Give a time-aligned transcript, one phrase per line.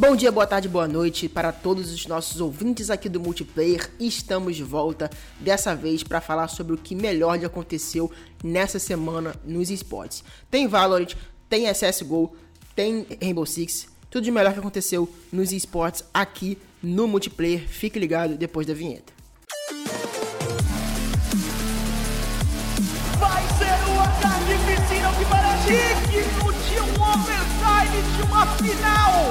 [0.00, 3.90] Bom dia, boa tarde, boa noite para todos os nossos ouvintes aqui do Multiplayer.
[4.00, 8.10] Estamos de volta, dessa vez para falar sobre o que melhor lhe aconteceu
[8.42, 10.24] nessa semana nos esportes.
[10.50, 11.12] Tem Valorant,
[11.50, 12.34] tem CSGO,
[12.74, 17.68] tem Rainbow Six, tudo de melhor que aconteceu nos esportes aqui no Multiplayer.
[17.68, 19.12] Fique ligado depois da vinheta.
[23.18, 24.54] Vai ser o ataque
[26.10, 27.39] que
[28.40, 29.30] uma final.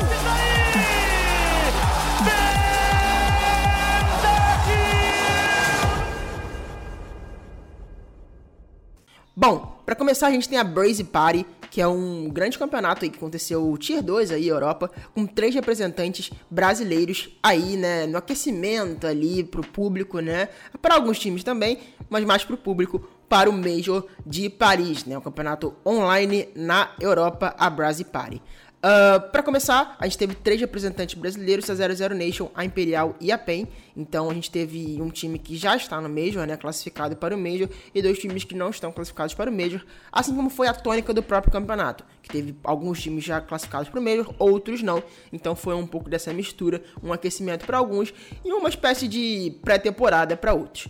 [9.35, 13.09] Bom, para começar a gente tem a Brazy Party, que é um grande campeonato aí
[13.09, 19.43] que aconteceu Tier 2 aí, Europa, com três representantes brasileiros aí, né, no aquecimento ali
[19.43, 20.49] pro público, né,
[20.81, 21.79] para alguns times também,
[22.09, 22.99] mas mais pro público,
[23.29, 28.41] para o Major de Paris, né, o campeonato online na Europa, a Brazy Party.
[28.79, 33.13] Uh, ah, para começar, a gente teve três representantes brasileiros, a 00 Nation, a Imperial
[33.19, 33.67] e a PEN.
[33.95, 37.37] Então a gente teve um time que já está no Major, né, classificado para o
[37.37, 40.73] Major, e dois times que não estão classificados para o Major, assim como foi a
[40.73, 45.03] tônica do próprio campeonato, que teve alguns times já classificados para o Major, outros não.
[45.33, 48.13] Então foi um pouco dessa mistura, um aquecimento para alguns
[48.45, 50.87] e uma espécie de pré-temporada para outros.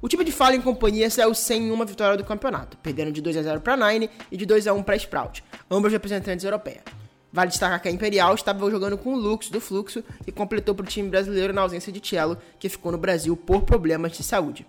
[0.00, 3.42] O time de Fallen Companhia saiu sem uma vitória do campeonato, perdendo de 2 a
[3.42, 6.95] 0 para Nine e de 2 a 1 para Sprout, ambos representantes europeias.
[7.36, 10.84] Vale destacar que a Imperial estava jogando com o Lux do Fluxo e completou para
[10.84, 14.66] o time brasileiro na ausência de Cello, que ficou no Brasil por problemas de saúde.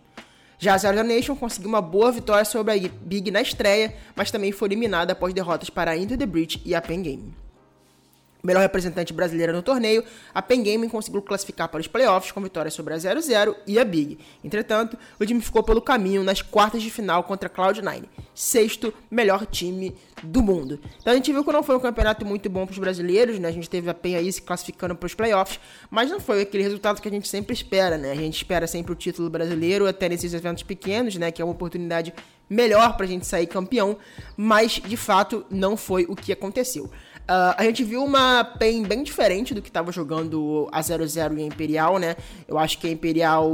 [0.60, 4.52] Já a Zero Nation conseguiu uma boa vitória sobre a Big na estreia, mas também
[4.52, 7.47] foi eliminada após derrotas para a Into the Breach e a Pen Game
[8.44, 12.72] melhor representante brasileira no torneio, a Pen Gaming conseguiu classificar para os playoffs com vitória
[12.72, 14.18] sobre a 00 e a Big.
[14.44, 19.46] Entretanto, o time ficou pelo caminho nas quartas de final contra a Cloud9, sexto melhor
[19.46, 20.80] time do mundo.
[21.00, 23.50] Então a gente viu que não foi um campeonato muito bom para os brasileiros, né?
[23.50, 26.64] A gente teve a PEN aí se classificando para os playoffs, mas não foi aquele
[26.64, 28.12] resultado que a gente sempre espera, né?
[28.12, 31.32] A gente espera sempre o título brasileiro, até nesses eventos pequenos, né?
[31.32, 32.14] Que é uma oportunidade
[32.50, 33.98] melhor para a gente sair campeão,
[34.36, 36.90] mas de fato não foi o que aconteceu.
[37.28, 41.44] Uh, a gente viu uma PEN bem diferente do que estava jogando a 00 e
[41.44, 42.16] a Imperial, né?
[42.48, 43.52] Eu acho que a Imperial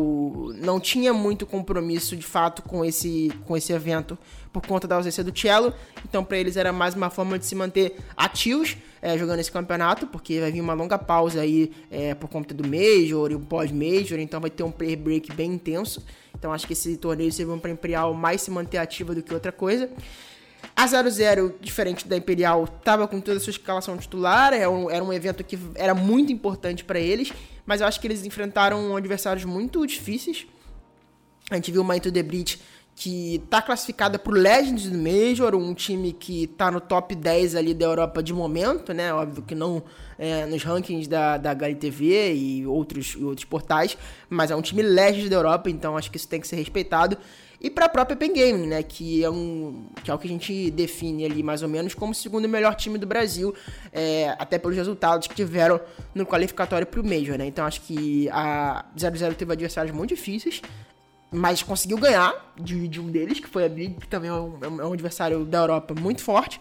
[0.57, 4.15] não tinha muito compromisso de fato com esse, com esse evento
[4.51, 5.73] por conta da ausência do Cello.
[6.07, 10.05] Então, para eles era mais uma forma de se manter ativos é, jogando esse campeonato,
[10.05, 14.19] porque vai vir uma longa pausa aí é, por conta do Major e o pós-Major.
[14.19, 16.05] Então, vai ter um player break bem intenso.
[16.37, 19.33] Então, acho que esse torneio serviu para a Imperial mais se manter ativa do que
[19.33, 19.89] outra coisa.
[20.75, 25.03] A 00, diferente da Imperial, estava com toda a sua escalação titular, era um, era
[25.03, 27.31] um evento que era muito importante para eles,
[27.65, 30.47] mas eu acho que eles enfrentaram adversários muito difíceis.
[31.51, 32.59] A gente viu uma Into the Breach
[32.95, 37.55] que está classificada para o Legends do Major, um time que está no top 10
[37.55, 39.11] ali da Europa de momento, né?
[39.13, 39.83] Óbvio que não
[40.17, 43.97] é, nos rankings da, da HLTV e outros, e outros portais,
[44.29, 47.17] mas é um time Legends da Europa, então acho que isso tem que ser respeitado
[47.63, 50.29] e para a própria Pen Gaming, né, que é um que é o que a
[50.29, 53.55] gente define ali mais ou menos como o segundo melhor time do Brasil,
[53.93, 55.79] é, até pelos resultados que tiveram
[56.13, 57.45] no qualificatório para o Major, né?
[57.45, 60.61] Então acho que a 00 teve adversários muito difíceis,
[61.31, 64.59] mas conseguiu ganhar de, de um deles, que foi a Big, que também é um,
[64.81, 66.59] é um adversário da Europa muito forte.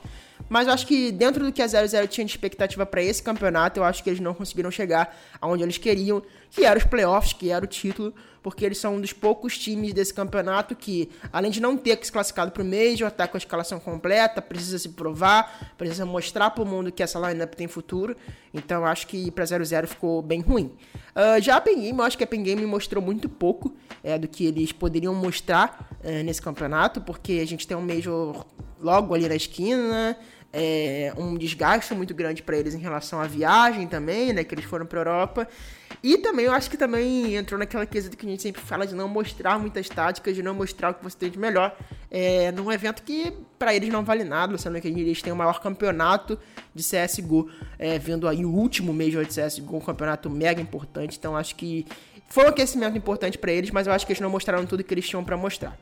[0.49, 3.81] Mas eu acho que dentro do que a 00 tinha de expectativa para esse campeonato,
[3.81, 7.51] eu acho que eles não conseguiram chegar aonde eles queriam, que era os playoffs, que
[7.51, 11.61] era o título porque eles são um dos poucos times desse campeonato que, além de
[11.61, 14.91] não ter que se classificado para o Major, tá com a escalação completa, precisa se
[14.91, 18.17] provar, precisa mostrar para o mundo que essa lineup tem futuro.
[18.53, 20.73] Então, acho que para 0-0 ficou bem ruim.
[21.15, 24.19] Uh, já a Pen Game, eu acho que a Pen Game mostrou muito pouco é,
[24.19, 28.45] do que eles poderiam mostrar é, nesse campeonato, porque a gente tem um Major
[28.83, 30.17] logo ali na esquina,
[30.53, 34.45] é, um desgaste muito grande para eles em relação à viagem também, né?
[34.45, 35.49] Que eles foram para Europa.
[36.03, 38.95] E também eu acho que também entrou naquela quesito que a gente sempre fala de
[38.95, 41.75] não mostrar muitas táticas, de não mostrar o que você tem de melhor.
[42.11, 45.61] É, num evento que para eles não vale nada, sendo que eles têm o maior
[45.61, 46.39] campeonato
[46.75, 51.17] de CSGO, é, vendo aí o último Major de CSGO, um campeonato mega importante.
[51.19, 51.87] Então acho que
[52.29, 54.93] foi um aquecimento importante para eles, mas eu acho que eles não mostraram tudo que
[54.93, 55.79] eles tinham para mostrar.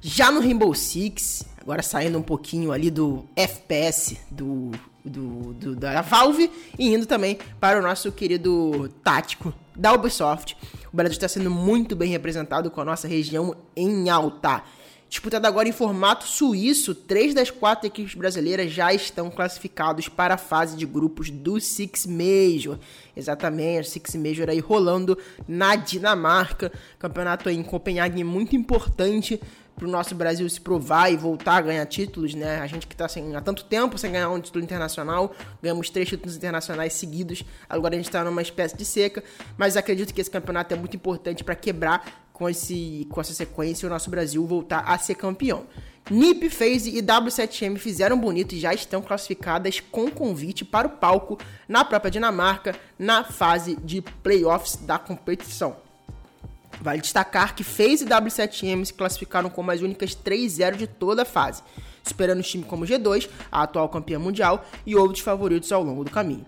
[0.00, 4.70] Já no Rainbow Six, agora saindo um pouquinho ali do FPS do,
[5.04, 10.56] do, do, da Valve e indo também para o nosso querido tático da Ubisoft.
[10.92, 14.62] O Brasil está sendo muito bem representado com a nossa região em alta.
[15.08, 20.38] Disputado agora em formato suíço, três das quatro equipes brasileiras já estão classificados para a
[20.38, 22.78] fase de grupos do Six Major.
[23.16, 25.16] Exatamente, Six Major aí rolando
[25.46, 26.70] na Dinamarca.
[26.98, 29.40] Campeonato aí em Copenhague muito importante
[29.78, 32.58] para o nosso Brasil se provar e voltar a ganhar títulos, né?
[32.58, 35.32] A gente que está há tanto tempo sem ganhar um título internacional,
[35.62, 39.22] ganhamos três títulos internacionais seguidos, agora a gente está numa espécie de seca,
[39.56, 43.86] mas acredito que esse campeonato é muito importante para quebrar com, esse, com essa sequência
[43.86, 45.66] o nosso Brasil voltar a ser campeão.
[46.10, 51.38] NIP, FaZe e W7M fizeram bonito e já estão classificadas com convite para o palco
[51.68, 55.87] na própria Dinamarca na fase de playoffs da competição.
[56.80, 61.24] Vale destacar que FaZe e W7M se classificaram como as únicas 3-0 de toda a
[61.24, 61.62] fase,
[62.02, 66.10] superando os times como G2, a atual campeã mundial, e outros favoritos ao longo do
[66.10, 66.46] caminho.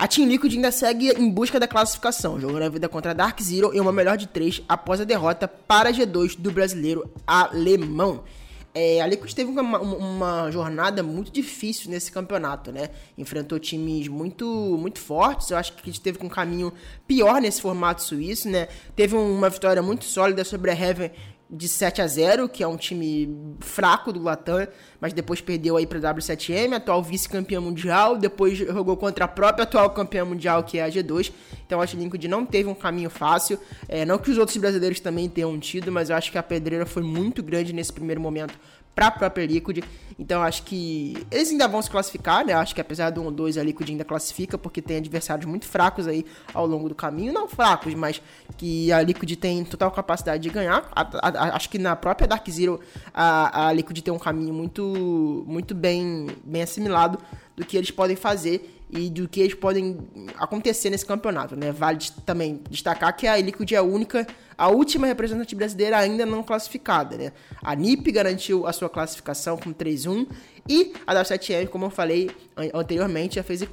[0.00, 3.38] A Team Liquid ainda segue em busca da classificação, jogando a vida contra a Dark
[3.42, 8.24] Zero em uma melhor de 3 após a derrota para a G2 do brasileiro alemão.
[8.72, 12.90] É, a Liquid teve uma, uma, jornada muito difícil nesse campeonato, né?
[13.18, 14.46] Enfrentou times muito,
[14.78, 15.50] muito fortes.
[15.50, 16.72] Eu acho que a gente teve um caminho
[17.06, 18.68] pior nesse formato suíço, né?
[18.94, 21.10] Teve uma vitória muito sólida sobre a Heaven
[21.50, 24.68] de 7 a 0 que é um time fraco do Latam,
[25.00, 29.64] mas depois perdeu aí para a W7M, atual vice-campeã mundial, depois jogou contra a própria
[29.64, 31.32] atual campeã mundial, que é a G2.
[31.66, 33.58] Então acho que o Liquid não teve um caminho fácil.
[33.88, 36.86] É, não que os outros brasileiros também tenham tido, mas eu acho que a pedreira
[36.86, 38.58] foi muito grande nesse primeiro momento
[39.00, 39.84] para própria Liquid.
[40.18, 42.52] Então acho que eles ainda vão se classificar, né?
[42.52, 46.06] Acho que apesar do 1 2 a Liquid ainda classifica porque tem adversários muito fracos
[46.06, 48.20] aí ao longo do caminho, não fracos, mas
[48.58, 50.90] que a Liquid tem total capacidade de ganhar.
[50.94, 52.80] A, a, a, acho que na própria Dark Zero
[53.14, 57.18] a, a Liquid tem um caminho muito muito bem bem assimilado
[57.56, 59.98] do que eles podem fazer e do que eles podem
[60.36, 61.70] acontecer nesse campeonato, né?
[61.70, 64.26] Vale também destacar que a Liquid é a única,
[64.60, 67.32] a última representante brasileira ainda não classificada, né?
[67.62, 70.28] A NIP garantiu a sua classificação com 3-1
[70.68, 72.30] e a W7M, como eu falei
[72.74, 73.66] anteriormente, a FaZe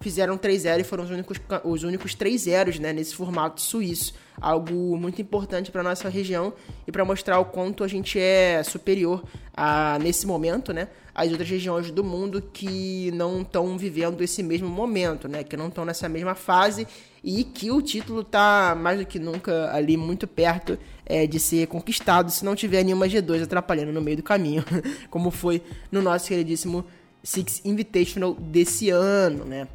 [0.00, 4.14] fizeram 3-0 e foram os únicos, os únicos 3 zeros né, nesse formato suíço.
[4.40, 6.54] Algo muito importante para nossa região
[6.86, 9.22] e para mostrar o quanto a gente é superior
[9.54, 10.88] a, nesse momento, né?
[11.14, 15.44] Às outras regiões do mundo que não estão vivendo esse mesmo momento, né?
[15.44, 16.88] Que não estão nessa mesma fase
[17.22, 21.66] e que o título está mais do que nunca ali muito perto é, de ser
[21.68, 24.64] conquistado se não tiver nenhuma G2 atrapalhando no meio do caminho,
[25.10, 26.84] como foi no nosso queridíssimo
[27.22, 29.68] Six Invitational desse ano, né?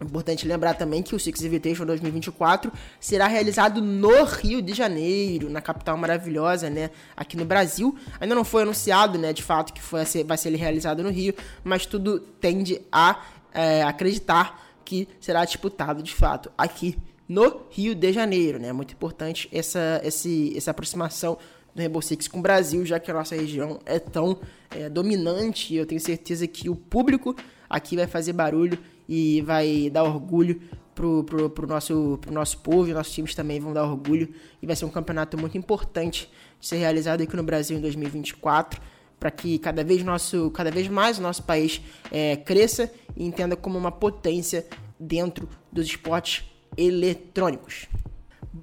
[0.00, 5.60] Importante lembrar também que o Six Invitation 2024 será realizado no Rio de Janeiro, na
[5.60, 6.90] capital maravilhosa, né?
[7.14, 7.94] Aqui no Brasil.
[8.18, 9.32] Ainda não foi anunciado, né?
[9.32, 13.20] De fato, que foi vai ser realizado no Rio, mas tudo tende a
[13.52, 16.98] é, acreditar que será disputado de fato aqui
[17.28, 18.72] no Rio de Janeiro, né?
[18.72, 21.38] Muito importante essa, esse, essa aproximação
[21.72, 25.76] do Rainbow Six com o Brasil, já que a nossa região é tão é, dominante.
[25.76, 27.36] Eu tenho certeza que o público
[27.68, 28.76] aqui vai fazer barulho
[29.08, 30.60] e vai dar orgulho
[30.92, 34.34] pro, pro, pro, nosso, pro nosso povo e nossos times também vão dar orgulho.
[34.60, 36.28] E vai ser um campeonato muito importante
[36.58, 38.82] de ser realizado aqui no Brasil em 2024
[39.20, 41.80] para que cada vez, nosso, cada vez mais o nosso país
[42.10, 44.66] é, cresça e entenda como uma potência
[44.98, 46.44] dentro dos esportes
[46.76, 47.86] eletrônicos.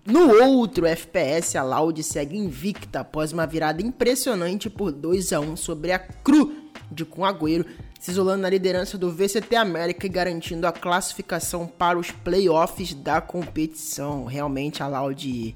[0.05, 5.55] No outro FPS, a Loud segue invicta após uma virada impressionante por 2 a 1
[5.55, 6.53] sobre a Cru
[6.91, 7.65] de Com Agüero
[7.99, 13.19] se isolando na liderança do VCT América e garantindo a classificação para os playoffs da
[13.19, 14.25] competição.
[14.25, 15.55] Realmente a Loud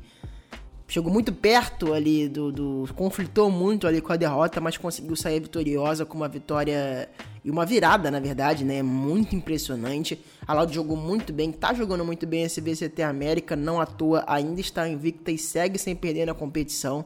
[0.91, 5.39] chegou muito perto ali do, do, conflitou muito ali com a derrota, mas conseguiu sair
[5.39, 7.07] vitoriosa com uma vitória
[7.45, 8.83] e uma virada, na verdade, né?
[8.83, 10.19] Muito impressionante.
[10.45, 14.25] A Loud jogou muito bem, tá jogando muito bem esse VCT América, não à toa,
[14.27, 17.05] ainda está invicta e segue sem perder na competição.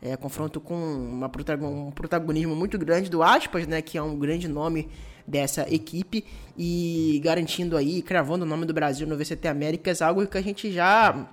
[0.00, 1.28] É, confronto com uma,
[1.60, 4.88] um protagonismo muito grande do Aspas, né, que é um grande nome
[5.26, 6.24] dessa equipe,
[6.56, 10.70] e garantindo aí, cravando o nome do Brasil no VCT Américas, algo que a gente
[10.70, 11.26] já,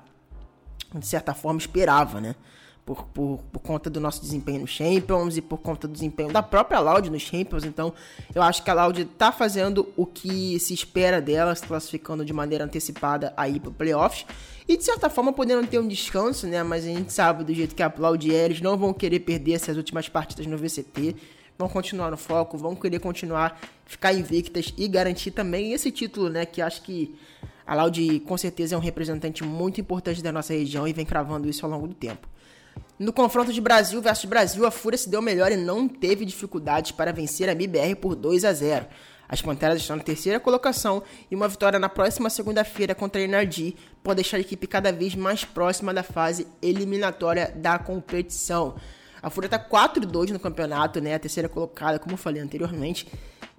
[0.95, 2.35] de certa forma, esperava, né?
[2.85, 6.41] Por, por, por, conta do nosso desempenho no Champions e por conta do desempenho da
[6.41, 7.63] própria Loud nos Champions.
[7.63, 7.93] Então,
[8.33, 12.33] eu acho que a Loud está fazendo o que se espera dela, se classificando de
[12.33, 14.25] maneira antecipada aí para playoffs.
[14.67, 16.63] E de certa forma podendo ter um descanso, né?
[16.63, 20.09] Mas a gente sabe do jeito que aplaude eles, não vão querer perder essas últimas
[20.09, 21.15] partidas no VCT.
[21.57, 26.45] Vão continuar no foco, vão querer continuar, ficar invictas e garantir também esse título, né?
[26.45, 27.15] Que acho que
[27.65, 31.49] a Loud com certeza é um representante muito importante da nossa região e vem cravando
[31.49, 32.27] isso ao longo do tempo.
[32.97, 36.91] No confronto de Brasil versus Brasil, a Fúria se deu melhor e não teve dificuldades
[36.91, 38.85] para vencer a MBR por 2 a 0.
[39.27, 43.77] As Panteras estão na terceira colocação e uma vitória na próxima segunda-feira contra a Energy
[44.03, 48.75] pode deixar a equipe cada vez mais próxima da fase eliminatória da competição.
[49.23, 51.15] A Fúria está 4-2 no campeonato, né?
[51.15, 53.07] A terceira colocada, como falei anteriormente.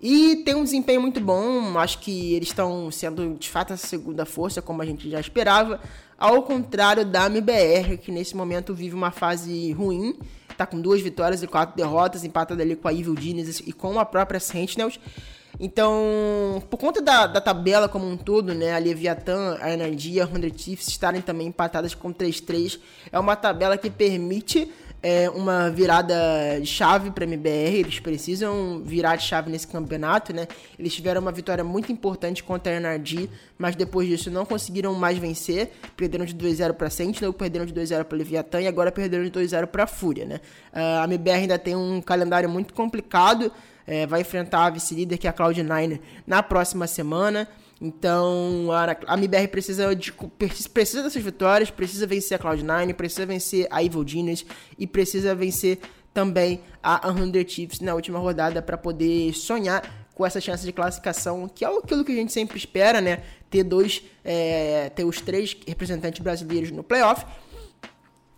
[0.03, 1.79] E tem um desempenho muito bom.
[1.79, 5.79] Acho que eles estão sendo de fato a segunda força, como a gente já esperava.
[6.19, 10.19] Ao contrário da MBR, que nesse momento vive uma fase ruim.
[10.57, 13.99] tá com duas vitórias e quatro derrotas, empatada ali com a Evil Genius e com
[13.99, 14.99] a própria Sentinels.
[15.61, 20.27] Então, por conta da, da tabela como um todo, né, a Leviathan, a Energia, a
[20.27, 22.81] 100 Chiefs estarem também empatadas com 3-3,
[23.13, 24.69] é uma tabela que permite
[25.03, 26.15] é, uma virada
[26.61, 27.81] de chave para MBR.
[27.81, 30.47] Eles precisam virar de chave nesse campeonato, né?
[30.79, 33.29] Eles tiveram uma vitória muito importante contra a NRG,
[33.59, 35.73] mas depois disso não conseguiram mais vencer.
[35.97, 39.67] Perderam de 2-0 para Sentinel, perderam de 2-0 para Leviathan e agora perderam de 2-0
[39.67, 40.41] para Fúria, né?
[40.73, 43.51] Uh, a MBR ainda tem um calendário muito complicado.
[43.85, 47.49] É, vai enfrentar a vice-líder, que é a Cloud9, na próxima semana.
[47.85, 48.69] Então,
[49.09, 50.13] a, MBR precisa, de,
[50.73, 54.47] precisa dessas vitórias, precisa vencer a Cloud9, precisa vencer a Evil Genius
[54.79, 55.81] e precisa vencer
[56.15, 61.49] também a 100 Chiefs na última rodada para poder sonhar com essa chance de classificação,
[61.49, 63.25] que é aquilo que a gente sempre espera, né?
[63.51, 67.27] Ter dois, é, ter os três representantes brasileiros no playoff.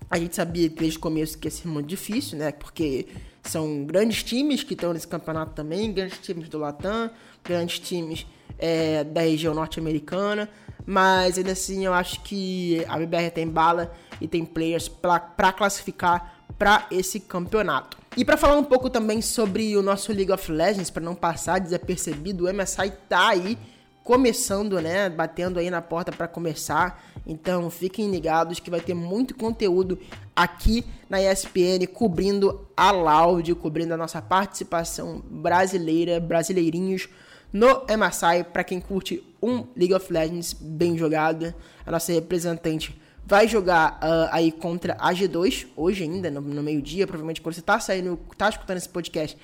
[0.09, 2.51] A gente sabia desde o começo que ia ser muito difícil, né?
[2.51, 3.09] Porque
[3.43, 7.11] são grandes times que estão nesse campeonato também, grandes times do Latam,
[7.45, 8.25] grandes times
[8.59, 10.49] é, da região norte-americana,
[10.87, 16.35] mas ainda assim eu acho que a BBR tem bala e tem players para classificar
[16.59, 17.97] para esse campeonato.
[18.17, 21.59] E para falar um pouco também sobre o nosso League of Legends, para não passar
[21.59, 23.59] desapercebido, o MSI tá aí
[24.05, 27.03] começando, né, batendo aí na porta para começar.
[27.27, 29.99] Então, fiquem ligados que vai ter muito conteúdo
[30.37, 37.09] aqui na ESPN cobrindo a Loud, cobrindo a nossa participação brasileira, brasileirinhos
[37.55, 41.55] no MSI, para quem curte um League of Legends bem jogado,
[41.87, 47.07] a nossa representante vai jogar uh, aí contra a G2, hoje ainda, no, no meio-dia,
[47.07, 49.39] provavelmente quando você tá saindo, tá escutando esse podcast,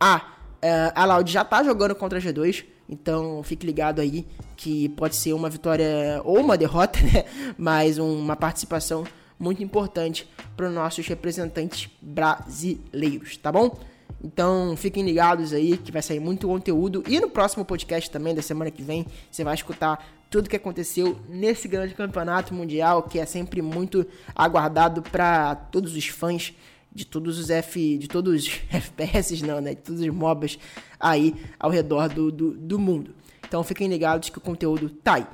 [0.00, 4.88] a, uh, a Loud já tá jogando contra a G2, então fique ligado aí que
[4.88, 7.26] pode ser uma vitória ou uma derrota, né?
[7.56, 9.04] Mas uma participação
[9.38, 13.78] muito importante para os nossos representantes brasileiros, tá bom?
[14.22, 17.02] Então fiquem ligados aí que vai sair muito conteúdo.
[17.08, 21.18] E no próximo podcast também, da semana que vem, você vai escutar tudo que aconteceu
[21.28, 26.54] nesse grande campeonato mundial, que é sempre muito aguardado para todos os fãs
[26.92, 27.98] de todos os F.
[27.98, 29.74] de todos os FPS, não, né?
[29.74, 30.58] De todos os MOBAs
[30.98, 33.14] aí ao redor do, do, do mundo.
[33.46, 35.26] Então fiquem ligados que o conteúdo tá aí.